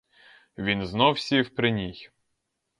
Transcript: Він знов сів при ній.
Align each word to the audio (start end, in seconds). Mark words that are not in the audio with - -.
Він 0.57 0.85
знов 0.87 1.19
сів 1.19 1.49
при 1.55 1.71
ній. 1.71 2.09